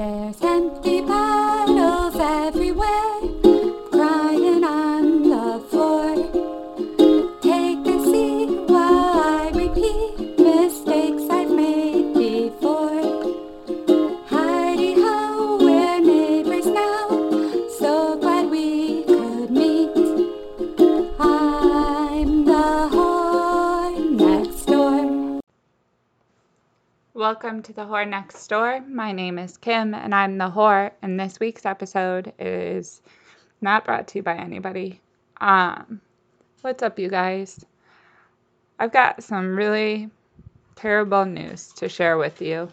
[0.00, 0.99] present you
[27.30, 28.80] Welcome to the Whore Next Door.
[28.88, 33.02] My name is Kim and I'm the whore, and this week's episode is
[33.60, 35.00] not brought to you by anybody.
[35.40, 36.00] Um,
[36.62, 37.64] what's up, you guys?
[38.80, 40.10] I've got some really
[40.74, 42.68] terrible news to share with you.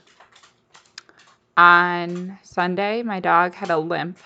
[1.55, 4.17] On Sunday, my dog had a limp,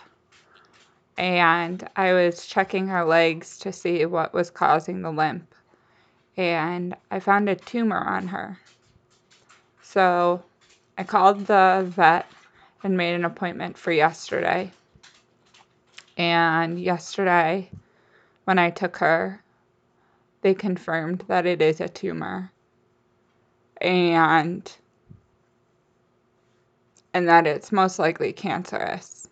[1.17, 5.53] and I was checking her legs to see what was causing the limp,
[6.37, 8.57] and I found a tumor on her.
[9.91, 10.41] So
[10.97, 12.25] I called the vet
[12.81, 14.71] and made an appointment for yesterday.
[16.15, 17.69] And yesterday,
[18.45, 19.43] when I took her,
[20.43, 22.53] they confirmed that it is a tumor.
[23.81, 24.71] And
[27.13, 29.27] and that it's most likely cancerous.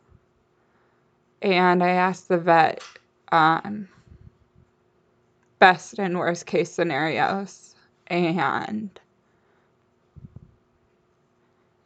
[1.42, 2.84] And I asked the vet
[3.32, 3.88] um,
[5.60, 7.76] best and worst case scenarios.
[8.08, 9.00] And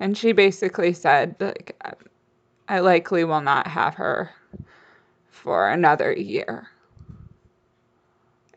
[0.03, 1.81] and she basically said like
[2.67, 4.31] I likely will not have her
[5.29, 6.67] for another year.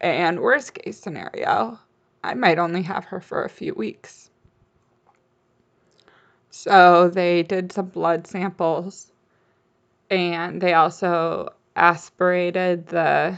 [0.00, 1.78] And worst case scenario,
[2.24, 4.28] I might only have her for a few weeks.
[6.50, 9.12] So they did some blood samples
[10.10, 13.36] and they also aspirated the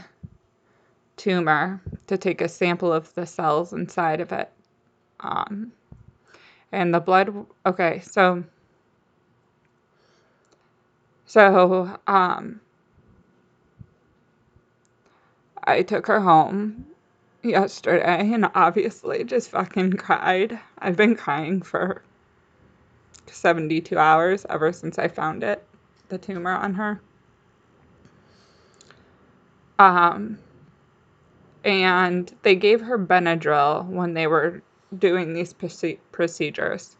[1.15, 4.49] tumor to take a sample of the cells inside of it.
[5.19, 5.73] Um,
[6.71, 8.43] and the blood okay so
[11.25, 12.59] so um
[15.63, 16.85] i took her home
[17.43, 20.59] yesterday and obviously just fucking cried.
[20.79, 22.03] I've been crying for
[23.27, 25.63] 72 hours ever since i found it
[26.09, 26.99] the tumor on her.
[29.77, 30.39] Um
[31.63, 34.61] and they gave her benadryl when they were
[34.97, 36.97] doing these proce- procedures.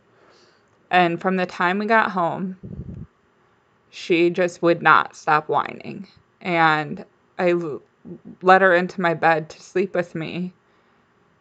[0.91, 2.57] And from the time we got home,
[3.89, 6.07] she just would not stop whining.
[6.41, 7.05] And
[7.37, 7.53] I
[8.41, 10.53] let her into my bed to sleep with me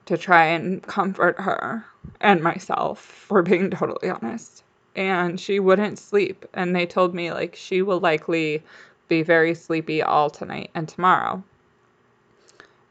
[0.07, 1.85] to try and comfort her
[2.21, 4.65] and myself, for being totally honest.
[4.97, 6.47] And she wouldn't sleep.
[6.55, 8.63] And they told me, like, she will likely
[9.09, 11.43] be very sleepy all tonight and tomorrow.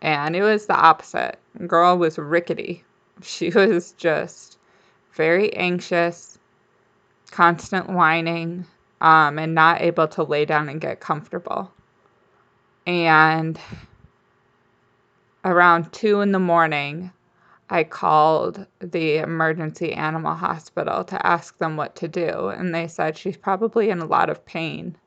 [0.02, 1.40] And it was the opposite.
[1.66, 2.84] Girl was rickety
[3.22, 4.58] she was just
[5.14, 6.38] very anxious,
[7.32, 8.66] constant whining,
[9.02, 11.72] um, and not able to lay down and get comfortable.
[12.86, 13.60] And
[15.44, 17.12] around two in the morning,
[17.70, 22.48] I called the emergency animal hospital to ask them what to do.
[22.48, 24.98] And they said she's probably in a lot of pain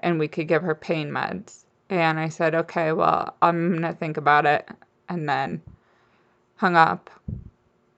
[0.00, 1.64] and we could give her pain meds.
[1.88, 4.68] And I said, okay, well, I'm going to think about it.
[5.08, 5.62] And then
[6.56, 7.10] hung up.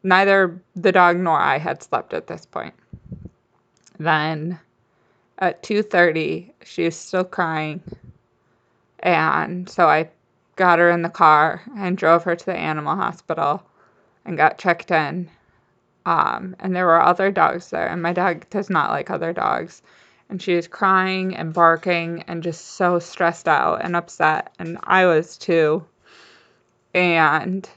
[0.02, 2.74] Neither the dog nor I had slept at this point.
[3.98, 4.60] Then
[5.38, 7.82] at 2:30, she was still crying.
[9.00, 10.10] And so I
[10.56, 13.62] got her in the car and drove her to the animal hospital
[14.24, 15.30] and got checked in.
[16.04, 19.82] Um, and there were other dogs there, and my dog does not like other dogs.
[20.30, 25.06] And she was crying and barking and just so stressed out and upset, and I
[25.06, 25.84] was too.
[26.94, 27.69] And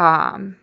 [0.00, 0.56] um,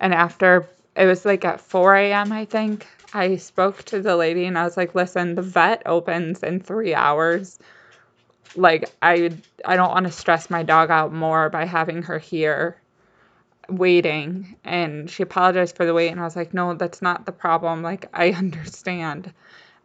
[0.00, 4.46] and after it was like at 4 a.m., I think, I spoke to the lady
[4.46, 7.58] and I was like, listen, the vet opens in three hours.
[8.56, 9.32] Like, I,
[9.66, 12.80] I don't want to stress my dog out more by having her here
[13.68, 14.56] waiting.
[14.64, 16.08] And she apologized for the wait.
[16.08, 17.82] And I was like, no, that's not the problem.
[17.82, 19.30] Like, I understand.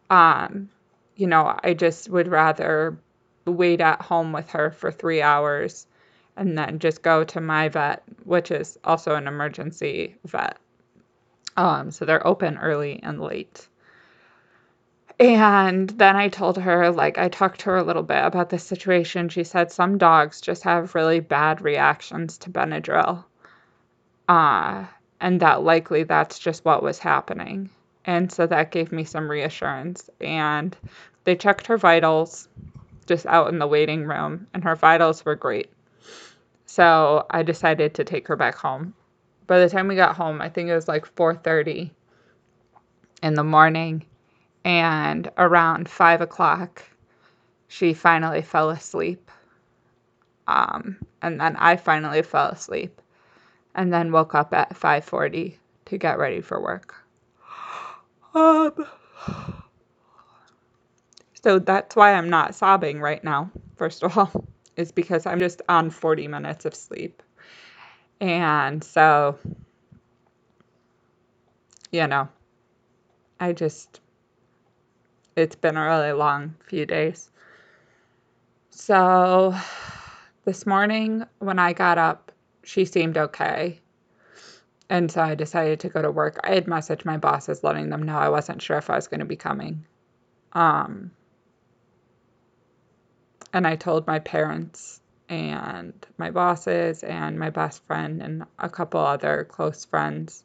[0.08, 0.70] Um,
[1.16, 2.96] you know, I just would rather
[3.44, 5.86] wait at home with her for three hours
[6.36, 10.58] and then just go to my vet, which is also an emergency vet.
[11.56, 13.68] Um, so they're open early and late.
[15.20, 18.58] And then I told her, like, I talked to her a little bit about the
[18.58, 19.28] situation.
[19.28, 23.24] She said some dogs just have really bad reactions to Benadryl.
[24.28, 24.86] Uh,
[25.20, 27.70] and that likely that's just what was happening.
[28.04, 30.10] And so that gave me some reassurance.
[30.20, 30.76] And
[31.22, 32.48] they checked her vitals
[33.06, 35.70] just out in the waiting room, and her vitals were great.
[36.66, 38.94] So I decided to take her back home.
[39.46, 41.90] By the time we got home, I think it was like 4:30.
[43.22, 44.04] in the morning.
[44.64, 46.84] And around five o'clock,
[47.68, 49.30] she finally fell asleep.
[50.46, 53.00] Um, and then I finally fell asleep
[53.74, 55.56] and then woke up at 5:40
[55.86, 56.94] to get ready for work.
[58.36, 58.88] Um,
[61.40, 63.48] so that's why I'm not sobbing right now.
[63.76, 64.44] First of all,
[64.76, 67.22] is because I'm just on 40 minutes of sleep.
[68.20, 69.38] And so
[71.94, 72.28] you know,
[73.38, 74.00] I just
[75.36, 77.30] it's been a really long few days.
[78.70, 79.54] So
[80.44, 82.32] this morning when I got up,
[82.64, 83.78] she seemed okay.
[84.90, 86.40] And so I decided to go to work.
[86.44, 89.20] I had messaged my bosses letting them know I wasn't sure if I was going
[89.20, 89.84] to be coming.
[90.52, 91.10] Um,
[93.54, 99.00] and I told my parents and my bosses and my best friend and a couple
[99.00, 100.42] other close friends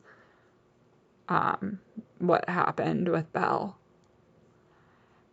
[1.28, 1.80] um,
[2.20, 3.76] what happened with Belle.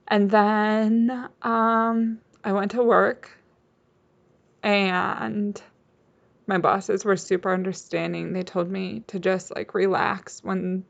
[0.09, 3.31] And then um, I went to work
[4.63, 5.61] and
[6.47, 8.33] my bosses were super understanding.
[8.33, 10.87] They told me to just like relax when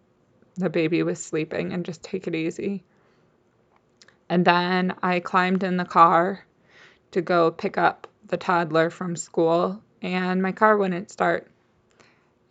[0.54, 2.84] the baby was sleeping and just take it easy.
[4.28, 6.46] And then I climbed in the car
[7.12, 11.50] to go pick up the toddler from school, and my car wouldn't start.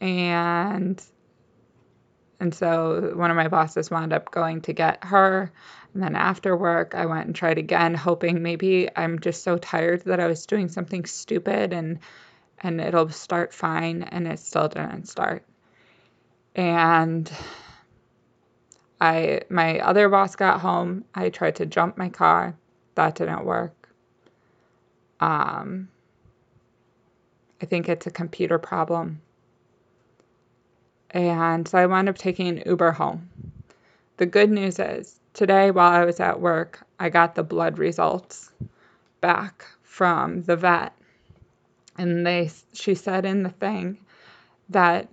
[0.01, 1.01] And
[2.39, 5.51] and so one of my bosses wound up going to get her.
[5.93, 10.01] And then after work, I went and tried again, hoping maybe I'm just so tired
[10.01, 11.99] that I was doing something stupid and
[12.59, 15.45] and it'll start fine and it still didn't start.
[16.55, 17.31] And
[18.99, 21.05] I my other boss got home.
[21.13, 22.55] I tried to jump my car.
[22.95, 23.74] That didn't work.
[25.19, 25.89] Um
[27.61, 29.21] I think it's a computer problem.
[31.11, 33.29] And so I wound up taking an Uber home.
[34.17, 38.51] The good news is today while I was at work, I got the blood results
[39.21, 40.93] back from the vet
[41.97, 43.97] and they she said in the thing
[44.69, 45.07] that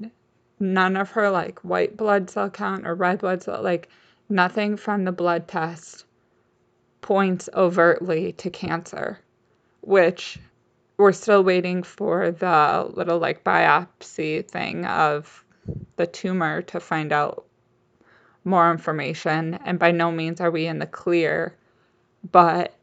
[0.59, 3.89] none of her like white blood cell count or red blood cell like
[4.29, 6.05] nothing from the blood test
[7.01, 9.19] points overtly to cancer
[9.83, 10.39] which
[10.97, 15.45] we're still waiting for the little like biopsy thing of
[15.97, 17.45] the tumor to find out
[18.45, 19.55] more information.
[19.65, 21.57] And by no means are we in the clear
[22.31, 22.75] but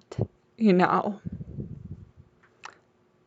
[0.57, 1.19] you know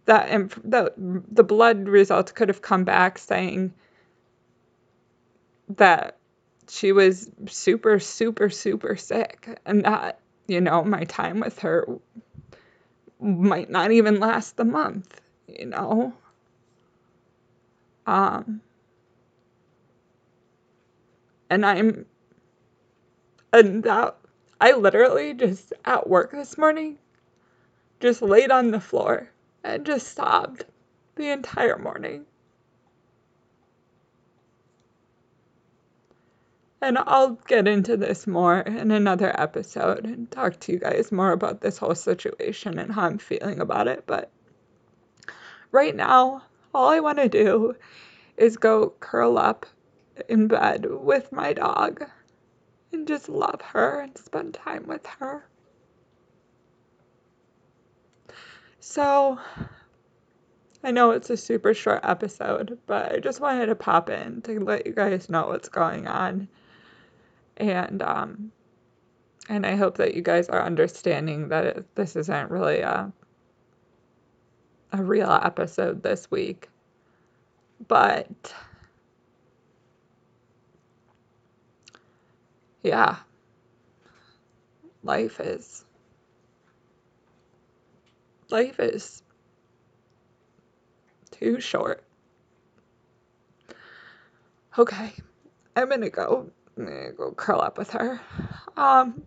[0.05, 0.29] that
[0.65, 0.93] the
[1.31, 3.73] the blood results could have come back saying
[5.71, 6.19] that
[6.69, 11.87] she was super super super sick and that you know my time with her
[13.23, 16.13] might not even last the month you know
[18.07, 18.61] um
[21.51, 22.07] and i'm
[23.53, 24.17] and that
[24.61, 26.99] i literally just at work this morning
[28.01, 29.29] just laid on the floor
[29.65, 30.65] and just sobbed
[31.17, 32.27] the entire morning.
[36.82, 41.31] And I'll get into this more in another episode and talk to you guys more
[41.31, 44.02] about this whole situation and how I'm feeling about it.
[44.05, 44.32] But
[45.70, 46.43] right now,
[46.75, 47.76] all I want to do
[48.37, 49.64] is go curl up
[50.29, 52.05] in bed with my dog
[52.93, 55.47] and just love her and spend time with her.
[58.80, 59.38] So,
[60.83, 64.59] I know it's a super short episode, but I just wanted to pop in to
[64.59, 66.49] let you guys know what's going on.
[67.56, 68.52] And um
[69.49, 73.12] and I hope that you guys are understanding that it, this isn't really a
[74.92, 76.68] a real episode this week.
[77.88, 78.54] But
[82.82, 83.16] yeah.
[85.04, 85.85] Life is
[88.50, 89.23] life is
[91.32, 92.04] too short.
[94.78, 95.12] Okay,
[95.75, 96.50] I'm gonna go.
[96.76, 98.21] Go curl up with her.
[98.76, 99.23] Um,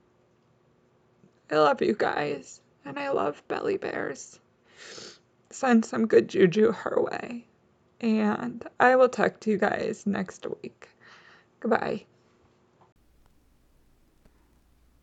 [1.52, 4.40] I love you guys, and I love Bellie Bears.
[5.52, 7.46] Send some good juju her way,
[8.02, 10.90] and I will talk to you guys next week.
[11.60, 12.06] Goodbye.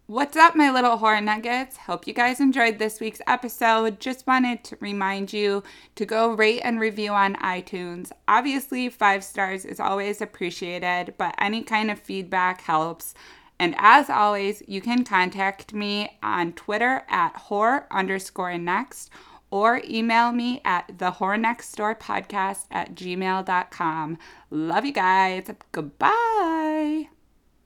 [0.09, 1.77] What's up, my little whore nuggets?
[1.77, 4.01] Hope you guys enjoyed this week's episode.
[4.01, 5.63] Just wanted to remind you
[5.95, 8.11] to go rate and review on iTunes.
[8.27, 13.15] Obviously, five stars is always appreciated, but any kind of feedback helps.
[13.61, 19.09] And as always, you can contact me on Twitter at whore underscore next
[19.53, 24.19] or email me at the whore next door podcast at gmail.com.
[24.51, 25.49] Love you guys.
[25.71, 27.12] Goodbye.